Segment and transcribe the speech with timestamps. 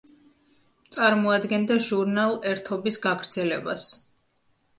[0.95, 3.87] წარმოადგენდა ჟურნალ „ერთობის“ გაგრძელებას.